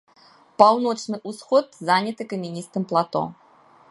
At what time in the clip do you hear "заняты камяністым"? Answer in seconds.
1.89-2.83